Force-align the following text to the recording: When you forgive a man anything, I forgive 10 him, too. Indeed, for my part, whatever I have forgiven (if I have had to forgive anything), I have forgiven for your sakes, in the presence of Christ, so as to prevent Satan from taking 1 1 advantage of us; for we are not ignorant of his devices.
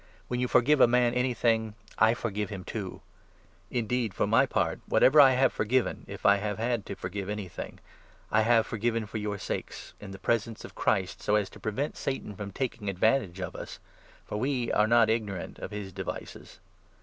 When 0.29 0.39
you 0.39 0.47
forgive 0.47 0.81
a 0.81 0.87
man 0.87 1.13
anything, 1.13 1.75
I 1.99 2.15
forgive 2.15 2.49
10 2.49 2.55
him, 2.55 2.63
too. 2.63 3.01
Indeed, 3.69 4.15
for 4.15 4.25
my 4.25 4.47
part, 4.47 4.79
whatever 4.87 5.21
I 5.21 5.33
have 5.33 5.53
forgiven 5.53 6.05
(if 6.07 6.25
I 6.25 6.37
have 6.37 6.57
had 6.57 6.87
to 6.87 6.95
forgive 6.95 7.29
anything), 7.29 7.79
I 8.31 8.41
have 8.41 8.65
forgiven 8.65 9.05
for 9.05 9.19
your 9.19 9.37
sakes, 9.37 9.93
in 9.99 10.09
the 10.09 10.17
presence 10.17 10.65
of 10.65 10.73
Christ, 10.73 11.21
so 11.21 11.35
as 11.35 11.51
to 11.51 11.59
prevent 11.59 11.97
Satan 11.97 12.35
from 12.35 12.49
taking 12.49 12.87
1 12.87 12.87
1 12.87 12.89
advantage 12.89 13.39
of 13.41 13.55
us; 13.55 13.77
for 14.25 14.37
we 14.39 14.71
are 14.71 14.87
not 14.87 15.07
ignorant 15.11 15.59
of 15.59 15.69
his 15.69 15.93
devices. 15.93 16.59